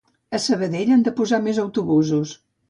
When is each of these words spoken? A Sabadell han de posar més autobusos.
A 0.37 0.37
Sabadell 0.45 0.93
han 0.95 1.03
de 1.09 1.13
posar 1.19 1.41
més 1.49 1.61
autobusos. 1.65 2.35